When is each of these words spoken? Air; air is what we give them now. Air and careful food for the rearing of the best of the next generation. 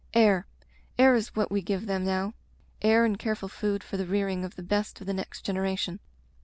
Air; 0.15 0.47
air 0.97 1.13
is 1.13 1.35
what 1.35 1.51
we 1.51 1.61
give 1.61 1.85
them 1.85 2.03
now. 2.05 2.33
Air 2.81 3.05
and 3.05 3.19
careful 3.19 3.47
food 3.47 3.83
for 3.83 3.97
the 3.97 4.07
rearing 4.07 4.43
of 4.43 4.55
the 4.55 4.63
best 4.63 4.99
of 4.99 5.05
the 5.05 5.13
next 5.13 5.45
generation. 5.45 5.99